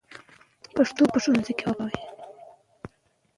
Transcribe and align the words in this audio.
پښتو 0.75 1.03
په 1.11 1.17
ښوونځي 1.23 1.53
کې 1.57 1.65
وکاروئ. 1.69 2.01